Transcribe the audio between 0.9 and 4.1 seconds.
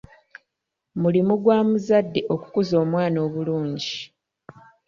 Mulimu gwa muzadde okukuza omwana obulungi